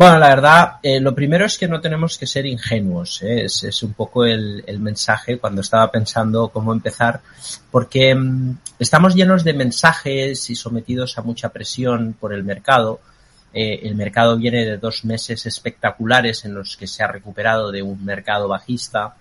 Bueno, 0.00 0.20
la 0.20 0.28
verdad, 0.28 0.72
eh, 0.80 1.00
lo 1.00 1.12
primero 1.12 1.44
es 1.44 1.58
que 1.58 1.66
no 1.66 1.80
tenemos 1.80 2.18
que 2.18 2.26
ser 2.28 2.46
ingenuos. 2.46 3.20
¿eh? 3.24 3.46
Es, 3.46 3.82
un 3.82 3.94
poco 3.94 4.24
el, 4.24 4.62
mensaje 4.78 5.38
cuando 5.38 5.60
estaba 5.60 5.90
pensando 5.90 6.50
cómo 6.50 6.72
empezar, 6.72 7.20
porque 7.72 8.14
mmm, 8.14 8.58
estamos 8.78 9.16
llenos 9.16 9.42
de 9.42 9.54
mensajes 9.54 10.50
y 10.50 10.54
sometidos 10.54 11.18
a 11.18 11.22
mucha 11.22 11.48
presión 11.48 12.12
por 12.12 12.32
el 12.32 12.44
mercado. 12.44 13.00
Eh, 13.52 13.80
el 13.82 13.96
mercado 13.96 14.36
viene 14.36 14.64
de 14.64 14.78
dos 14.78 15.04
meses 15.04 15.44
espectaculares 15.46 16.44
en 16.44 16.54
los 16.54 16.76
que 16.76 16.86
se 16.86 17.02
ha 17.02 17.08
recuperado 17.08 17.72
de 17.72 17.82
un 17.82 18.04
mercado 18.04 18.46
bajista. 18.46 19.16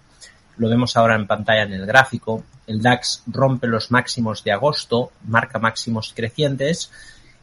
Lo 0.57 0.69
vemos 0.69 0.95
ahora 0.95 1.15
en 1.15 1.25
pantalla 1.25 1.63
en 1.63 1.73
el 1.73 1.87
gráfico. 1.87 2.43
El 2.67 2.83
DAX 2.83 3.23
rompe 3.25 3.65
los 3.65 3.89
máximos 3.89 4.43
de 4.43 4.51
agosto, 4.51 5.11
marca 5.25 5.57
máximos 5.57 6.13
crecientes 6.15 6.91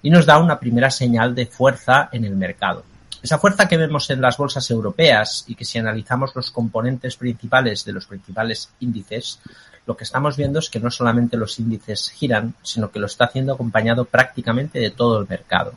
y 0.02 0.10
nos 0.10 0.24
da 0.24 0.38
una 0.38 0.60
primera 0.60 0.92
señal 0.92 1.34
de 1.34 1.46
fuerza 1.46 2.10
en 2.12 2.24
el 2.24 2.36
mercado. 2.36 2.93
Esa 3.24 3.38
fuerza 3.38 3.66
que 3.66 3.78
vemos 3.78 4.10
en 4.10 4.20
las 4.20 4.36
bolsas 4.36 4.70
europeas 4.70 5.46
y 5.48 5.54
que 5.54 5.64
si 5.64 5.78
analizamos 5.78 6.36
los 6.36 6.50
componentes 6.50 7.16
principales 7.16 7.82
de 7.86 7.94
los 7.94 8.04
principales 8.04 8.68
índices, 8.80 9.40
lo 9.86 9.96
que 9.96 10.04
estamos 10.04 10.36
viendo 10.36 10.58
es 10.58 10.68
que 10.68 10.78
no 10.78 10.90
solamente 10.90 11.38
los 11.38 11.58
índices 11.58 12.10
giran, 12.10 12.52
sino 12.62 12.90
que 12.90 12.98
lo 12.98 13.06
está 13.06 13.24
haciendo 13.24 13.54
acompañado 13.54 14.04
prácticamente 14.04 14.78
de 14.78 14.90
todo 14.90 15.18
el 15.18 15.26
mercado. 15.26 15.72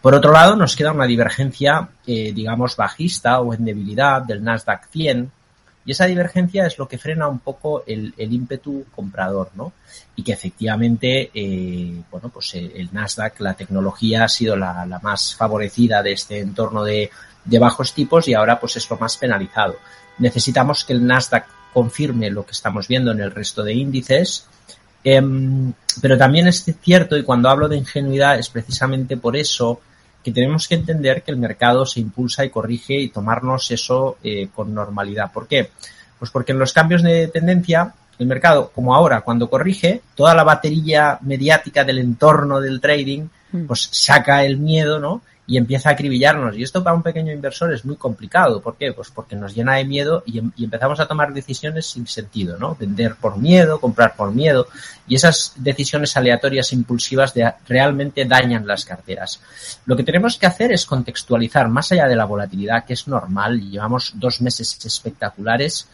Por 0.00 0.14
otro 0.14 0.30
lado, 0.30 0.54
nos 0.54 0.76
queda 0.76 0.92
una 0.92 1.06
divergencia, 1.06 1.88
eh, 2.06 2.32
digamos, 2.32 2.76
bajista 2.76 3.40
o 3.40 3.52
en 3.52 3.64
debilidad 3.64 4.22
del 4.22 4.44
Nasdaq 4.44 4.86
100, 4.88 5.32
y 5.84 5.92
esa 5.92 6.06
divergencia 6.06 6.66
es 6.66 6.78
lo 6.78 6.86
que 6.86 6.98
frena 6.98 7.26
un 7.26 7.40
poco 7.40 7.82
el, 7.86 8.14
el 8.16 8.32
ímpetu 8.32 8.84
comprador, 8.94 9.50
¿no? 9.54 9.72
Y 10.14 10.22
que 10.22 10.32
efectivamente, 10.32 11.30
eh, 11.34 12.02
bueno, 12.10 12.28
pues 12.28 12.54
el 12.54 12.88
Nasdaq, 12.92 13.40
la 13.40 13.54
tecnología 13.54 14.24
ha 14.24 14.28
sido 14.28 14.56
la, 14.56 14.86
la 14.86 15.00
más 15.00 15.34
favorecida 15.34 16.02
de 16.02 16.12
este 16.12 16.38
entorno 16.38 16.84
de, 16.84 17.10
de, 17.44 17.58
bajos 17.58 17.92
tipos 17.92 18.28
y 18.28 18.34
ahora 18.34 18.60
pues 18.60 18.76
es 18.76 18.88
lo 18.88 18.96
más 18.98 19.16
penalizado. 19.16 19.76
Necesitamos 20.18 20.84
que 20.84 20.92
el 20.92 21.04
Nasdaq 21.04 21.46
confirme 21.72 22.30
lo 22.30 22.44
que 22.46 22.52
estamos 22.52 22.86
viendo 22.86 23.10
en 23.10 23.20
el 23.20 23.30
resto 23.30 23.64
de 23.64 23.74
índices, 23.74 24.46
eh, 25.02 25.20
pero 26.00 26.16
también 26.16 26.46
es 26.46 26.64
cierto, 26.80 27.16
y 27.16 27.24
cuando 27.24 27.48
hablo 27.48 27.68
de 27.68 27.76
ingenuidad 27.76 28.38
es 28.38 28.48
precisamente 28.48 29.16
por 29.16 29.36
eso, 29.36 29.80
que 30.22 30.32
tenemos 30.32 30.68
que 30.68 30.76
entender 30.76 31.22
que 31.22 31.30
el 31.30 31.36
mercado 31.36 31.84
se 31.84 32.00
impulsa 32.00 32.44
y 32.44 32.50
corrige 32.50 32.94
y 32.94 33.08
tomarnos 33.08 33.70
eso 33.70 34.18
eh, 34.22 34.48
con 34.54 34.72
normalidad. 34.74 35.32
¿Por 35.32 35.46
qué? 35.46 35.70
Pues 36.18 36.30
porque 36.30 36.52
en 36.52 36.58
los 36.58 36.72
cambios 36.72 37.02
de 37.02 37.28
tendencia, 37.28 37.94
el 38.18 38.26
mercado, 38.26 38.70
como 38.74 38.94
ahora, 38.94 39.22
cuando 39.22 39.50
corrige, 39.50 40.02
toda 40.14 40.34
la 40.34 40.44
batería 40.44 41.18
mediática 41.22 41.84
del 41.84 41.98
entorno 41.98 42.60
del 42.60 42.80
trading, 42.80 43.26
pues 43.66 43.88
saca 43.92 44.44
el 44.44 44.56
miedo, 44.56 44.98
¿no? 44.98 45.22
y 45.46 45.56
empieza 45.56 45.90
a 45.90 45.92
acribillarnos. 45.92 46.56
Y 46.56 46.62
esto 46.62 46.82
para 46.82 46.94
un 46.94 47.02
pequeño 47.02 47.32
inversor 47.32 47.72
es 47.72 47.84
muy 47.84 47.96
complicado. 47.96 48.60
¿Por 48.60 48.76
qué? 48.76 48.92
Pues 48.92 49.10
porque 49.10 49.34
nos 49.34 49.54
llena 49.54 49.74
de 49.74 49.84
miedo 49.84 50.22
y, 50.24 50.40
y, 50.56 50.64
empezamos 50.64 51.00
a 51.00 51.06
tomar 51.06 51.34
decisiones 51.34 51.86
sin 51.86 52.06
sentido, 52.06 52.56
¿no? 52.58 52.76
Vender 52.78 53.16
por 53.16 53.36
miedo, 53.36 53.80
comprar 53.80 54.14
por 54.14 54.32
miedo. 54.32 54.68
Y 55.08 55.16
esas 55.16 55.52
decisiones 55.56 56.16
aleatorias 56.16 56.72
impulsivas 56.72 57.34
de, 57.34 57.52
realmente 57.66 58.24
dañan 58.24 58.66
las 58.66 58.84
carteras. 58.84 59.40
Lo 59.84 59.96
que 59.96 60.04
tenemos 60.04 60.38
que 60.38 60.46
hacer 60.46 60.72
es 60.72 60.86
contextualizar 60.86 61.68
más 61.68 61.90
allá 61.90 62.06
de 62.06 62.16
la 62.16 62.24
volatilidad, 62.24 62.84
que 62.84 62.92
es 62.94 63.08
normal. 63.08 63.60
Llevamos 63.60 64.12
dos 64.14 64.40
meses 64.40 64.78
espectaculares 64.84 65.88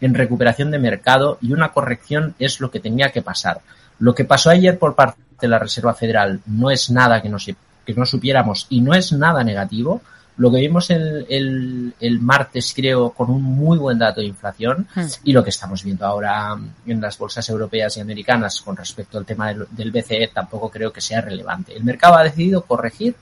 en 0.00 0.14
recuperación 0.14 0.70
de 0.70 0.78
mercado 0.78 1.38
y 1.40 1.52
una 1.52 1.72
corrección 1.72 2.34
es 2.38 2.60
lo 2.60 2.70
que 2.70 2.80
tenía 2.80 3.10
que 3.10 3.22
pasar. 3.22 3.60
Lo 3.98 4.14
que 4.14 4.24
pasó 4.24 4.50
ayer 4.50 4.78
por 4.78 4.94
parte 4.94 5.20
de 5.40 5.48
la 5.48 5.58
Reserva 5.58 5.94
Federal 5.94 6.40
no 6.46 6.70
es 6.70 6.90
nada 6.90 7.20
que 7.22 7.28
no 7.28 7.38
se 7.38 7.56
que 7.84 7.94
no 7.94 8.06
supiéramos 8.06 8.66
y 8.68 8.80
no 8.80 8.94
es 8.94 9.12
nada 9.12 9.42
negativo. 9.42 10.02
Lo 10.36 10.50
que 10.50 10.58
vimos 10.58 10.88
el, 10.90 11.26
el, 11.28 11.92
el 12.00 12.20
martes, 12.20 12.72
creo, 12.74 13.10
con 13.10 13.30
un 13.30 13.42
muy 13.42 13.76
buen 13.78 13.98
dato 13.98 14.20
de 14.20 14.26
inflación 14.26 14.86
Hmm. 14.94 15.06
y 15.24 15.32
lo 15.32 15.44
que 15.44 15.50
estamos 15.50 15.82
viendo 15.82 16.06
ahora 16.06 16.56
en 16.86 17.00
las 17.00 17.18
bolsas 17.18 17.48
europeas 17.48 17.96
y 17.96 18.00
americanas 18.00 18.60
con 18.62 18.76
respecto 18.76 19.18
al 19.18 19.26
tema 19.26 19.48
del, 19.48 19.66
del 19.70 19.90
BCE 19.90 20.30
tampoco 20.32 20.70
creo 20.70 20.92
que 20.92 21.00
sea 21.00 21.20
relevante. 21.20 21.76
El 21.76 21.84
mercado 21.84 22.16
ha 22.16 22.22
decidido 22.22 22.62
corregir 22.62 23.16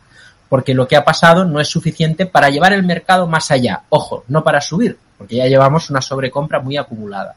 porque 0.48 0.74
lo 0.74 0.88
que 0.88 0.96
ha 0.96 1.04
pasado 1.04 1.44
no 1.44 1.60
es 1.60 1.68
suficiente 1.68 2.26
para 2.26 2.50
llevar 2.50 2.72
el 2.72 2.82
mercado 2.82 3.26
más 3.26 3.50
allá. 3.50 3.82
Ojo, 3.88 4.24
no 4.28 4.42
para 4.42 4.60
subir, 4.60 4.96
porque 5.16 5.36
ya 5.36 5.46
llevamos 5.46 5.90
una 5.90 6.00
sobrecompra 6.00 6.60
muy 6.60 6.76
acumulada. 6.76 7.34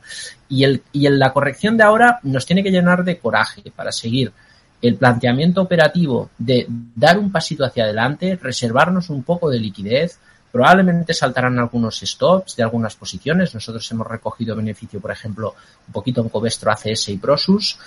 Y, 0.48 0.64
el, 0.64 0.84
y 0.92 1.08
el, 1.08 1.20
la 1.20 1.34
corrección 1.34 1.76
de 1.76 1.84
ahora 1.84 2.20
nos 2.24 2.46
tiene 2.46 2.64
que 2.64 2.72
llenar 2.72 3.04
de 3.04 3.18
coraje 3.18 3.64
para 3.76 3.92
seguir 3.92 4.32
el 4.82 4.96
planteamiento 4.96 5.62
operativo 5.62 6.30
de 6.38 6.66
dar 6.70 7.20
un 7.20 7.32
pasito 7.32 7.64
hacia 7.66 7.84
adelante, 7.84 8.40
reservarnos 8.42 9.10
un 9.10 9.24
poco 9.24 9.50
de 9.50 9.60
liquidez, 9.60 10.20
probablemente 10.52 11.14
saltarán 11.14 11.60
algunos 11.60 12.00
stops 12.00 12.56
de 12.56 12.64
algunas 12.64 12.96
posiciones. 12.96 13.54
Nosotros 13.54 13.90
hemos 13.92 14.08
recogido 14.08 14.56
beneficio, 14.56 15.00
por 15.00 15.12
ejemplo, 15.12 15.56
un 15.88 15.94
poquito 15.94 16.22
en 16.22 16.30
Covestro, 16.30 16.72
ACS 16.72 17.10
y 17.10 17.18
Prosus. 17.18 17.78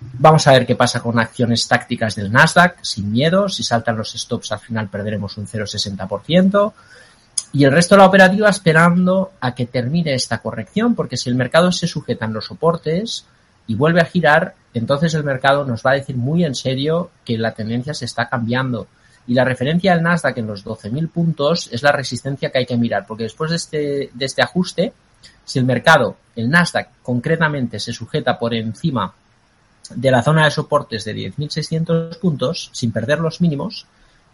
Vamos 0.00 0.46
a 0.46 0.52
ver 0.52 0.66
qué 0.66 0.76
pasa 0.76 1.00
con 1.00 1.18
acciones 1.18 1.66
tácticas 1.66 2.14
del 2.14 2.30
Nasdaq, 2.30 2.78
sin 2.82 3.10
miedo. 3.10 3.48
Si 3.48 3.62
saltan 3.62 3.96
los 3.96 4.12
stops, 4.12 4.52
al 4.52 4.60
final 4.60 4.88
perderemos 4.88 5.36
un 5.38 5.46
0,60%. 5.46 6.72
Y 7.52 7.64
el 7.64 7.72
resto 7.72 7.94
de 7.94 8.00
la 8.00 8.06
operativa 8.06 8.48
esperando 8.48 9.32
a 9.40 9.54
que 9.54 9.66
termine 9.66 10.14
esta 10.14 10.38
corrección, 10.38 10.94
porque 10.94 11.16
si 11.16 11.30
el 11.30 11.34
mercado 11.34 11.72
se 11.72 11.86
sujeta 11.86 12.26
en 12.26 12.34
los 12.34 12.46
soportes 12.46 13.24
y 13.66 13.74
vuelve 13.74 14.00
a 14.00 14.04
girar, 14.04 14.54
entonces 14.78 15.14
el 15.14 15.24
mercado 15.24 15.64
nos 15.64 15.82
va 15.84 15.92
a 15.92 15.94
decir 15.94 16.16
muy 16.16 16.44
en 16.44 16.54
serio 16.54 17.10
que 17.24 17.38
la 17.38 17.52
tendencia 17.52 17.94
se 17.94 18.04
está 18.04 18.28
cambiando. 18.28 18.86
Y 19.26 19.34
la 19.34 19.44
referencia 19.44 19.94
del 19.94 20.02
Nasdaq 20.02 20.38
en 20.38 20.46
los 20.46 20.64
12.000 20.64 21.08
puntos 21.08 21.68
es 21.72 21.82
la 21.82 21.92
resistencia 21.92 22.50
que 22.50 22.58
hay 22.58 22.66
que 22.66 22.76
mirar, 22.76 23.06
porque 23.06 23.24
después 23.24 23.50
de 23.50 23.56
este, 23.56 24.10
de 24.12 24.24
este 24.24 24.42
ajuste, 24.42 24.92
si 25.44 25.58
el 25.58 25.64
mercado, 25.64 26.16
el 26.36 26.48
Nasdaq 26.48 26.88
concretamente, 27.02 27.80
se 27.80 27.92
sujeta 27.92 28.38
por 28.38 28.54
encima 28.54 29.14
de 29.94 30.10
la 30.10 30.22
zona 30.22 30.44
de 30.44 30.50
soportes 30.50 31.04
de 31.04 31.14
10.600 31.14 32.18
puntos, 32.18 32.70
sin 32.72 32.92
perder 32.92 33.20
los 33.20 33.40
mínimos, 33.40 33.86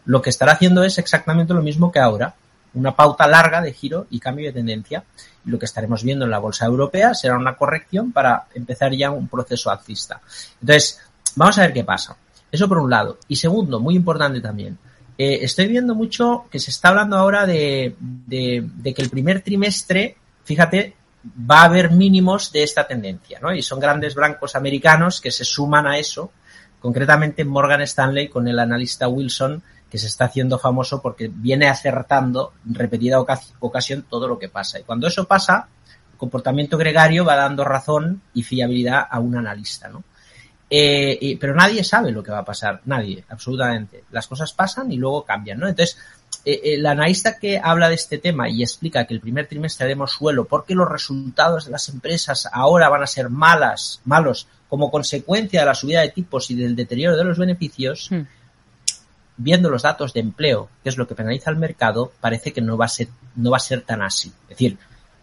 lo 0.04 0.20
que 0.20 0.31
estará 0.31 0.52
haciendo 0.52 0.82
es 0.82 0.98
exactamente 0.98 1.54
lo 1.54 1.62
mismo 1.62 1.92
que 1.92 2.00
ahora, 2.00 2.34
una 2.75 2.94
pauta 2.94 3.27
larga 3.27 3.60
de 3.60 3.72
giro 3.72 4.06
y 4.10 4.21
cambio 4.21 4.47
de 4.47 4.53
tendencia. 4.53 5.05
Y 5.44 5.50
lo 5.50 5.59
que 5.59 5.66
estaremos 5.66 6.03
viendo 6.03 6.25
en 6.25 6.31
la 6.31 6.38
bolsa 6.38 6.66
europea 6.66 7.15
será 7.15 7.37
una 7.37 7.56
corrección 7.56 8.12
para 8.12 8.47
empezar 8.55 8.93
ya 8.93 9.10
un 9.10 9.28
proceso 9.28 9.71
alcista. 9.71 10.21
Entonces, 10.60 11.00
vamos 11.37 11.59
a 11.59 11.62
ver 11.62 11.72
qué 11.72 11.84
pasa. 11.84 12.16
Eso 12.50 12.69
por 12.69 12.78
un 12.78 12.91
lado. 12.91 13.19
Y 13.28 13.37
segundo, 13.37 13.81
muy 13.81 13.97
importante 13.97 14.41
también, 14.41 14.78
eh, 15.16 15.41
estoy 15.43 15.69
viendo 15.69 15.94
mucho 15.94 16.47
que 16.50 16.59
se 16.59 16.71
está 16.71 16.88
hablando 16.88 17.16
ahora 17.16 17.47
de, 17.47 17.97
de, 17.99 18.69
de, 18.75 18.94
que 18.94 19.03
el 19.03 19.11
primer 19.11 19.43
trimestre, 19.43 20.16
fíjate, 20.44 20.94
va 21.50 21.61
a 21.61 21.65
haber 21.65 21.91
mínimos 21.91 22.53
de 22.53 22.62
esta 22.62 22.87
tendencia, 22.87 23.38
¿no? 23.41 23.55
Y 23.55 23.62
son 23.62 23.78
grandes 23.78 24.15
blancos 24.15 24.56
americanos 24.56 25.21
que 25.21 25.31
se 25.31 25.44
suman 25.44 25.87
a 25.87 25.99
eso, 25.99 26.32
concretamente 26.81 27.44
Morgan 27.44 27.82
Stanley 27.82 28.28
con 28.28 28.49
el 28.49 28.59
analista 28.59 29.09
Wilson, 29.09 29.62
que 29.92 29.98
se 29.98 30.06
está 30.06 30.25
haciendo 30.25 30.58
famoso 30.58 31.03
porque 31.03 31.30
viene 31.30 31.69
acertando 31.69 32.54
en 32.66 32.75
repetida 32.75 33.20
ocasión 33.20 34.06
todo 34.08 34.26
lo 34.26 34.38
que 34.38 34.48
pasa. 34.48 34.80
Y 34.80 34.84
cuando 34.84 35.06
eso 35.06 35.26
pasa, 35.26 35.69
el 36.10 36.16
comportamiento 36.16 36.78
gregario 36.78 37.26
va 37.26 37.36
dando 37.36 37.62
razón 37.62 38.22
y 38.32 38.42
fiabilidad 38.42 39.06
a 39.10 39.20
un 39.20 39.36
analista, 39.36 39.91
¿no? 39.91 40.02
Eh, 40.70 41.36
pero 41.38 41.54
nadie 41.54 41.84
sabe 41.84 42.10
lo 42.10 42.22
que 42.22 42.31
va 42.31 42.38
a 42.38 42.44
pasar, 42.47 42.81
nadie, 42.86 43.22
absolutamente. 43.28 44.04
Las 44.12 44.26
cosas 44.26 44.54
pasan 44.54 44.91
y 44.91 44.97
luego 44.97 45.26
cambian, 45.26 45.58
¿no? 45.58 45.69
Entonces, 45.69 45.98
eh, 46.47 46.58
el 46.64 46.86
analista 46.86 47.38
que 47.38 47.60
habla 47.62 47.91
de 47.91 47.97
este 47.97 48.16
tema 48.16 48.48
y 48.48 48.62
explica 48.62 49.04
que 49.04 49.12
el 49.12 49.20
primer 49.20 49.47
trimestre 49.47 49.84
haremos 49.84 50.12
suelo 50.12 50.47
porque 50.47 50.75
los 50.75 50.88
resultados 50.88 51.66
de 51.66 51.72
las 51.72 51.86
empresas 51.91 52.48
ahora 52.50 52.88
van 52.88 53.02
a 53.02 53.06
ser 53.06 53.28
malas, 53.28 54.00
malos 54.06 54.48
como 54.70 54.91
consecuencia 54.91 55.60
de 55.60 55.66
la 55.66 55.75
subida 55.75 56.00
de 56.00 56.08
tipos 56.08 56.50
y 56.50 56.54
del 56.54 56.75
deterioro 56.75 57.14
de 57.14 57.25
los 57.25 57.36
beneficios, 57.36 58.08
Hmm. 58.10 58.22
Viendo 59.37 59.70
los 59.70 59.82
datos 59.82 60.12
de 60.12 60.20
empleo, 60.20 60.69
que 60.82 60.88
es 60.88 60.97
lo 60.97 61.06
que 61.06 61.15
penaliza 61.15 61.50
al 61.50 61.56
mercado, 61.56 62.12
parece 62.20 62.53
que 62.53 62.60
no 62.60 62.76
va 62.76 62.87
a 62.87 62.88
ser, 62.88 63.08
no 63.37 63.50
va 63.50 63.56
a 63.56 63.61
ser 63.61 63.82
tan 63.82 64.02
así. 64.02 64.32
Es 64.44 64.49
decir, 64.50 64.79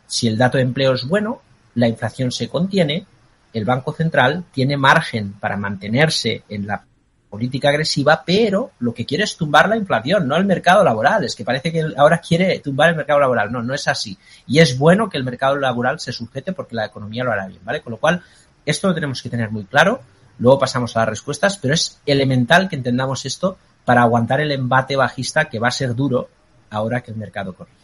si 0.07 0.27
el 0.27 0.37
dato 0.37 0.57
de 0.57 0.63
empleo 0.63 0.93
es 0.93 1.07
bueno, 1.07 1.41
la 1.75 1.87
inflación 1.87 2.31
se 2.31 2.49
contiene, 2.49 3.05
el 3.53 3.65
Banco 3.65 3.93
Central 3.93 4.43
tiene 4.51 4.77
margen 4.77 5.33
para 5.33 5.57
mantenerse 5.57 6.43
en 6.49 6.67
la 6.67 6.83
política 7.29 7.69
agresiva, 7.69 8.23
pero 8.25 8.71
lo 8.79 8.93
que 8.93 9.05
quiere 9.05 9.23
es 9.23 9.37
tumbar 9.37 9.69
la 9.69 9.77
inflación, 9.77 10.27
no 10.27 10.35
el 10.35 10.45
mercado 10.45 10.83
laboral. 10.83 11.23
Es 11.23 11.35
que 11.35 11.45
parece 11.45 11.71
que 11.71 11.85
ahora 11.95 12.19
quiere 12.19 12.59
tumbar 12.59 12.89
el 12.89 12.95
mercado 12.95 13.19
laboral. 13.19 13.51
No, 13.51 13.61
no 13.61 13.73
es 13.73 13.87
así. 13.87 14.17
Y 14.47 14.59
es 14.59 14.77
bueno 14.77 15.09
que 15.09 15.17
el 15.17 15.23
mercado 15.23 15.55
laboral 15.55 15.99
se 15.99 16.11
sujete 16.11 16.53
porque 16.53 16.75
la 16.75 16.85
economía 16.85 17.23
lo 17.23 17.31
hará 17.31 17.47
bien, 17.47 17.61
¿vale? 17.63 17.81
Con 17.81 17.91
lo 17.91 17.97
cual, 17.97 18.23
esto 18.65 18.87
lo 18.87 18.95
tenemos 18.95 19.21
que 19.21 19.29
tener 19.29 19.51
muy 19.51 19.65
claro. 19.65 20.01
Luego 20.39 20.57
pasamos 20.57 20.95
a 20.95 21.01
las 21.01 21.09
respuestas, 21.09 21.57
pero 21.57 21.73
es 21.73 21.99
elemental 22.05 22.67
que 22.67 22.77
entendamos 22.77 23.25
esto 23.25 23.57
para 23.85 24.01
aguantar 24.01 24.41
el 24.41 24.51
embate 24.51 24.95
bajista 24.95 25.45
que 25.45 25.59
va 25.59 25.69
a 25.69 25.71
ser 25.71 25.95
duro 25.95 26.29
ahora 26.69 27.01
que 27.01 27.11
el 27.11 27.17
mercado 27.17 27.53
corrige. 27.53 27.79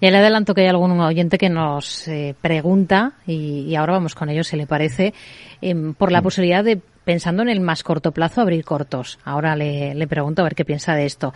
Ya 0.00 0.10
le 0.10 0.16
adelanto 0.16 0.54
que 0.54 0.62
hay 0.62 0.68
algún 0.68 0.98
oyente 1.00 1.36
que 1.36 1.50
nos 1.50 2.08
eh, 2.08 2.34
pregunta, 2.40 3.14
y, 3.26 3.66
y, 3.68 3.76
ahora 3.76 3.94
vamos 3.94 4.14
con 4.14 4.30
ello, 4.30 4.42
si 4.42 4.56
le 4.56 4.66
parece, 4.66 5.12
eh, 5.60 5.74
por 5.98 6.10
la 6.12 6.22
posibilidad 6.22 6.64
de 6.64 6.80
pensando 7.04 7.42
en 7.42 7.48
el 7.48 7.60
más 7.60 7.82
corto 7.82 8.12
plazo, 8.12 8.40
abrir 8.40 8.64
cortos. 8.64 9.18
Ahora 9.24 9.56
le, 9.56 9.94
le, 9.94 10.06
pregunto 10.06 10.42
a 10.42 10.44
ver 10.44 10.54
qué 10.54 10.64
piensa 10.64 10.94
de 10.94 11.04
esto. 11.04 11.34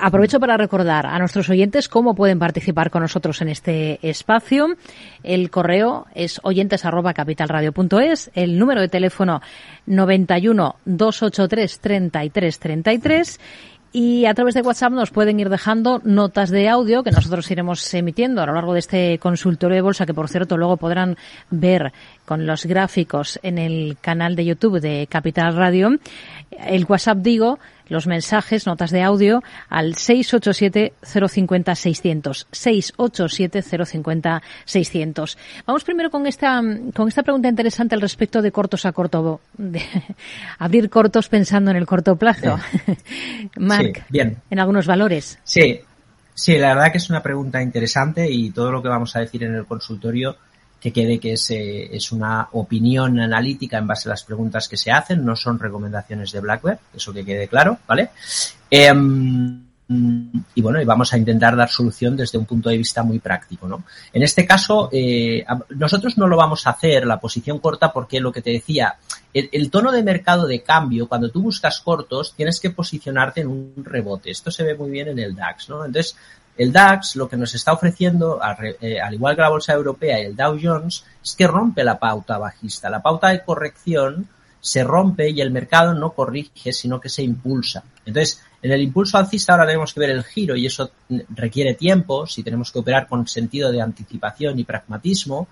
Aprovecho 0.00 0.40
para 0.40 0.56
recordar 0.56 1.06
a 1.06 1.18
nuestros 1.18 1.48
oyentes 1.48 1.88
cómo 1.88 2.14
pueden 2.14 2.38
participar 2.38 2.90
con 2.90 3.02
nosotros 3.02 3.40
en 3.42 3.48
este 3.48 3.98
espacio. 4.02 4.76
El 5.22 5.50
correo 5.50 6.06
es 6.14 6.40
oyentes@capitalradio.es, 6.42 8.30
el 8.34 8.58
número 8.58 8.80
de 8.80 8.88
teléfono 8.88 9.40
91 9.86 10.76
283 10.84 11.80
33 11.80 12.58
33 12.58 13.40
y 13.98 14.26
a 14.26 14.34
través 14.34 14.52
de 14.52 14.60
WhatsApp 14.60 14.92
nos 14.92 15.10
pueden 15.10 15.40
ir 15.40 15.48
dejando 15.48 16.02
notas 16.04 16.50
de 16.50 16.68
audio 16.68 17.02
que 17.02 17.10
nosotros 17.10 17.50
iremos 17.50 17.94
emitiendo 17.94 18.42
a 18.42 18.46
lo 18.46 18.52
largo 18.52 18.74
de 18.74 18.80
este 18.80 19.18
consultorio 19.18 19.76
de 19.76 19.80
bolsa 19.80 20.04
que 20.04 20.12
por 20.12 20.28
cierto 20.28 20.58
luego 20.58 20.76
podrán 20.76 21.16
ver 21.48 21.94
con 22.26 22.44
los 22.44 22.66
gráficos 22.66 23.40
en 23.42 23.56
el 23.56 23.96
canal 23.98 24.36
de 24.36 24.44
YouTube 24.44 24.80
de 24.80 25.06
Capital 25.06 25.56
Radio. 25.56 25.92
El 26.50 26.84
WhatsApp 26.84 27.16
digo 27.22 27.58
los 27.88 28.06
mensajes, 28.06 28.66
notas 28.66 28.90
de 28.90 29.02
audio 29.02 29.42
al 29.68 29.94
687-050-600. 29.94 32.46
687-050-600. 32.50 35.36
Vamos 35.66 35.84
primero 35.84 36.10
con 36.10 36.26
esta, 36.26 36.60
con 36.94 37.08
esta 37.08 37.22
pregunta 37.22 37.48
interesante 37.48 37.94
al 37.94 38.00
respecto 38.00 38.40
de 38.42 38.50
cortos 38.52 38.86
a 38.86 38.92
corto, 38.92 39.40
de 39.56 39.82
abrir 40.58 40.90
cortos 40.90 41.28
pensando 41.28 41.70
en 41.70 41.76
el 41.76 41.86
corto 41.86 42.16
plazo. 42.16 42.58
Marc, 43.56 44.04
bien. 44.08 44.38
en 44.50 44.58
algunos 44.58 44.86
valores. 44.86 45.38
Sí, 45.44 45.80
sí, 46.34 46.58
la 46.58 46.74
verdad 46.74 46.90
que 46.92 46.98
es 46.98 47.08
una 47.10 47.22
pregunta 47.22 47.62
interesante 47.62 48.28
y 48.30 48.50
todo 48.50 48.72
lo 48.72 48.82
que 48.82 48.88
vamos 48.88 49.14
a 49.16 49.20
decir 49.20 49.44
en 49.44 49.54
el 49.54 49.66
consultorio 49.66 50.36
que 50.86 50.92
quede 50.92 51.18
que 51.18 51.32
es, 51.32 51.50
eh, 51.50 51.96
es, 51.96 52.12
una 52.12 52.48
opinión 52.52 53.18
analítica 53.18 53.76
en 53.76 53.88
base 53.88 54.08
a 54.08 54.10
las 54.10 54.22
preguntas 54.22 54.68
que 54.68 54.76
se 54.76 54.92
hacen, 54.92 55.24
no 55.24 55.34
son 55.34 55.58
recomendaciones 55.58 56.30
de 56.30 56.38
Blackbird, 56.38 56.78
eso 56.94 57.12
que 57.12 57.24
quede 57.24 57.48
claro, 57.48 57.78
¿vale? 57.88 58.10
Eh, 58.70 58.94
y 59.88 60.60
bueno, 60.60 60.80
y 60.80 60.84
vamos 60.84 61.12
a 61.12 61.18
intentar 61.18 61.54
dar 61.54 61.68
solución 61.68 62.16
desde 62.16 62.38
un 62.38 62.44
punto 62.44 62.68
de 62.68 62.76
vista 62.76 63.04
muy 63.04 63.20
práctico, 63.20 63.68
¿no? 63.68 63.84
En 64.12 64.22
este 64.22 64.44
caso, 64.44 64.88
eh, 64.92 65.44
nosotros 65.70 66.18
no 66.18 66.26
lo 66.26 66.36
vamos 66.36 66.66
a 66.66 66.70
hacer, 66.70 67.06
la 67.06 67.20
posición 67.20 67.60
corta, 67.60 67.92
porque 67.92 68.18
lo 68.18 68.32
que 68.32 68.42
te 68.42 68.50
decía, 68.50 68.96
el, 69.32 69.70
tono 69.70 69.92
de 69.92 70.02
mercado 70.02 70.48
de 70.48 70.62
cambio, 70.62 71.08
cuando 71.08 71.30
tú 71.30 71.40
buscas 71.40 71.80
cortos, 71.80 72.34
tienes 72.34 72.58
que 72.58 72.70
posicionarte 72.70 73.42
en 73.42 73.48
un 73.48 73.84
rebote. 73.84 74.30
Esto 74.30 74.50
se 74.50 74.64
ve 74.64 74.74
muy 74.74 74.90
bien 74.90 75.08
en 75.08 75.20
el 75.20 75.36
DAX, 75.36 75.68
¿no? 75.68 75.84
Entonces, 75.84 76.16
el 76.56 76.72
DAX 76.72 77.14
lo 77.14 77.28
que 77.28 77.36
nos 77.36 77.54
está 77.54 77.72
ofreciendo, 77.72 78.40
eh, 78.80 79.00
al 79.00 79.14
igual 79.14 79.36
que 79.36 79.42
la 79.42 79.50
bolsa 79.50 79.72
europea 79.72 80.20
y 80.20 80.24
el 80.24 80.34
Dow 80.36 80.58
Jones, 80.60 81.04
es 81.22 81.36
que 81.36 81.46
rompe 81.46 81.84
la 81.84 81.98
pauta 81.98 82.38
bajista. 82.38 82.90
La 82.90 83.02
pauta 83.02 83.28
de 83.28 83.44
corrección 83.44 84.26
se 84.58 84.82
rompe 84.82 85.30
y 85.30 85.40
el 85.40 85.52
mercado 85.52 85.94
no 85.94 86.10
corrige, 86.10 86.72
sino 86.72 87.00
que 87.00 87.08
se 87.08 87.22
impulsa. 87.22 87.84
Entonces, 88.04 88.42
en 88.66 88.72
el 88.72 88.82
impulso 88.82 89.16
alcista 89.16 89.52
ahora 89.52 89.66
tenemos 89.66 89.94
que 89.94 90.00
ver 90.00 90.10
el 90.10 90.24
giro 90.24 90.56
y 90.56 90.66
eso 90.66 90.90
requiere 91.30 91.74
tiempo, 91.74 92.26
si 92.26 92.42
tenemos 92.42 92.72
que 92.72 92.80
operar 92.80 93.06
con 93.06 93.28
sentido 93.28 93.70
de 93.70 93.80
anticipación 93.80 94.58
y 94.58 94.64
pragmatismo, 94.64 95.46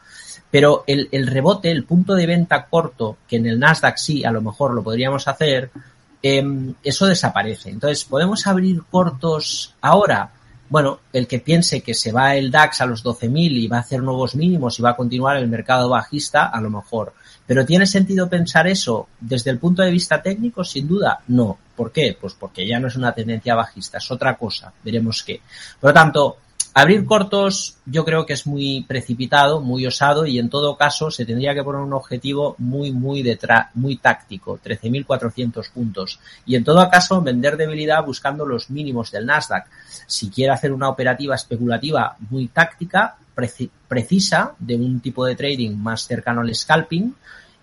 pero 0.50 0.82
el, 0.88 1.26
rebote, 1.28 1.70
el 1.70 1.84
punto 1.84 2.14
de 2.16 2.26
venta 2.26 2.66
corto, 2.66 3.18
que 3.28 3.36
en 3.36 3.46
el 3.46 3.60
Nasdaq 3.60 3.98
sí, 3.98 4.24
a 4.24 4.32
lo 4.32 4.42
mejor 4.42 4.74
lo 4.74 4.82
podríamos 4.82 5.28
hacer, 5.28 5.70
eh, 6.20 6.74
eso 6.82 7.06
desaparece. 7.06 7.70
Entonces, 7.70 8.04
¿podemos 8.04 8.44
abrir 8.48 8.82
cortos 8.90 9.74
ahora? 9.80 10.32
Bueno, 10.74 10.98
el 11.12 11.28
que 11.28 11.38
piense 11.38 11.82
que 11.82 11.94
se 11.94 12.10
va 12.10 12.34
el 12.34 12.50
DAX 12.50 12.80
a 12.80 12.86
los 12.86 13.04
12.000 13.04 13.60
y 13.60 13.68
va 13.68 13.76
a 13.76 13.80
hacer 13.82 14.02
nuevos 14.02 14.34
mínimos 14.34 14.76
y 14.76 14.82
va 14.82 14.90
a 14.90 14.96
continuar 14.96 15.36
el 15.36 15.46
mercado 15.46 15.88
bajista, 15.88 16.46
a 16.46 16.60
lo 16.60 16.68
mejor. 16.68 17.14
Pero 17.46 17.64
¿tiene 17.64 17.86
sentido 17.86 18.28
pensar 18.28 18.66
eso 18.66 19.06
desde 19.20 19.52
el 19.52 19.60
punto 19.60 19.82
de 19.82 19.92
vista 19.92 20.20
técnico? 20.20 20.64
Sin 20.64 20.88
duda, 20.88 21.20
no. 21.28 21.56
¿Por 21.76 21.92
qué? 21.92 22.18
Pues 22.20 22.34
porque 22.34 22.66
ya 22.66 22.80
no 22.80 22.88
es 22.88 22.96
una 22.96 23.14
tendencia 23.14 23.54
bajista, 23.54 23.98
es 23.98 24.10
otra 24.10 24.36
cosa. 24.36 24.72
Veremos 24.82 25.22
qué. 25.22 25.40
Por 25.78 25.90
lo 25.90 25.94
tanto, 25.94 26.38
Abrir 26.76 27.06
cortos 27.06 27.76
yo 27.86 28.04
creo 28.04 28.26
que 28.26 28.32
es 28.32 28.48
muy 28.48 28.82
precipitado, 28.82 29.60
muy 29.60 29.86
osado 29.86 30.26
y 30.26 30.40
en 30.40 30.50
todo 30.50 30.76
caso 30.76 31.08
se 31.08 31.24
tendría 31.24 31.54
que 31.54 31.62
poner 31.62 31.80
un 31.80 31.92
objetivo 31.92 32.56
muy, 32.58 32.90
muy 32.90 33.22
detrás, 33.22 33.68
muy 33.74 33.98
táctico, 33.98 34.58
13.400 34.58 35.70
puntos. 35.70 36.18
Y 36.44 36.56
en 36.56 36.64
todo 36.64 36.90
caso 36.90 37.22
vender 37.22 37.56
debilidad 37.56 38.04
buscando 38.04 38.44
los 38.44 38.70
mínimos 38.70 39.12
del 39.12 39.24
Nasdaq. 39.24 39.68
Si 40.08 40.30
quiere 40.30 40.52
hacer 40.52 40.72
una 40.72 40.88
operativa 40.88 41.36
especulativa 41.36 42.16
muy 42.28 42.48
táctica, 42.48 43.18
precisa 43.86 44.54
de 44.58 44.74
un 44.74 44.98
tipo 44.98 45.24
de 45.26 45.36
trading 45.36 45.76
más 45.76 46.02
cercano 46.02 46.40
al 46.40 46.52
scalping 46.52 47.14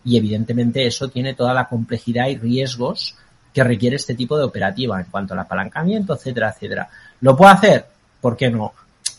y 0.05 0.15
evidentemente 0.15 0.87
eso 0.87 1.09
tiene 1.09 1.33
toda 1.33 1.53
la 1.53 1.67
complejidad 1.67 2.27
y 2.27 2.37
riesgos 2.37 3.17
que 3.53 3.65
requiere 3.65 3.97
este 3.97 4.15
tipo 4.15 4.37
de 4.37 4.45
operativa 4.45 4.97
en 5.01 5.07
cuanto 5.11 5.33
al 5.33 5.39
apalancamiento, 5.41 6.13
etcétera, 6.13 6.51
etcétera. 6.51 6.89
¿Lo 7.19 7.35
puede 7.35 7.51
hacer? 7.51 7.85
¿Por 8.21 8.37
qué 8.37 8.49
no? 8.49 8.71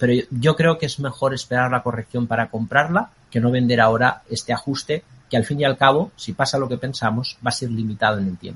Pero 0.03 0.15
yo 0.33 0.57
creo 0.57 0.79
que 0.79 0.87
es 0.87 0.99
mejor 0.99 1.33
esperar 1.33 1.71
la 1.71 1.85
corrección 1.85 2.27
para 2.27 2.51
comprarla 2.51 3.11
que 3.31 3.39
no 3.39 3.53
vender 3.53 3.81
ahora 3.81 4.23
este 4.29 4.53
ajuste 4.53 5.05
que 5.31 5.37
al 5.37 5.45
fin 5.45 5.61
y 5.61 5.65
al 5.65 5.77
cabo, 5.77 6.11
si 6.17 6.33
pasa 6.33 6.59
lo 6.59 6.69
que 6.69 6.77
pensamos, 6.77 7.39
va 7.47 7.51
a 7.51 7.53
ser 7.53 7.71
limitado 7.71 8.19
en 8.19 8.27
el 8.27 8.37
tiempo. 8.37 8.51